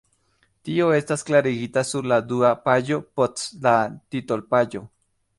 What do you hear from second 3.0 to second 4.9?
post la titolpaĝo.